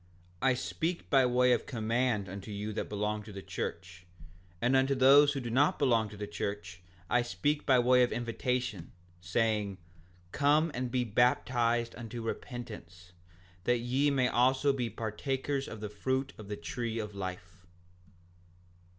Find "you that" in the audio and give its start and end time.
2.49-2.89